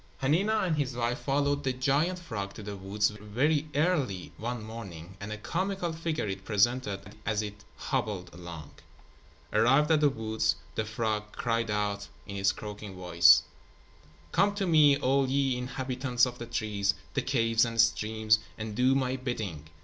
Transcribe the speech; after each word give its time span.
Hanina 0.19 0.63
and 0.65 0.77
his 0.77 0.95
wife 0.97 1.19
followed 1.19 1.63
the 1.63 1.73
giant 1.73 2.17
frog 2.17 2.53
to 2.55 2.63
the 2.63 2.75
woods 2.75 3.11
very 3.11 3.67
early 3.75 4.31
one 4.37 4.63
morning, 4.63 5.15
and 5.21 5.31
a 5.31 5.37
comical 5.37 5.93
figure 5.93 6.27
it 6.27 6.43
presented 6.43 7.15
as 7.23 7.43
it 7.43 7.63
hobbled 7.77 8.33
along. 8.33 8.71
Arrived 9.53 9.91
at 9.91 10.01
the 10.01 10.09
woods, 10.09 10.55
the 10.73 10.85
frog 10.85 11.31
cried 11.33 11.69
out, 11.69 12.07
in 12.25 12.35
its 12.35 12.51
croaking 12.51 12.95
voice: 12.95 13.43
"Come 14.31 14.55
to 14.55 14.65
me 14.65 14.97
all 14.97 15.29
ye 15.29 15.55
inhabitants 15.55 16.25
of 16.25 16.39
the 16.39 16.47
trees, 16.47 16.95
the 17.13 17.21
caves 17.21 17.63
and 17.63 17.79
streams, 17.79 18.39
and 18.57 18.73
do 18.73 18.95
my 18.95 19.17
bidding. 19.17 19.67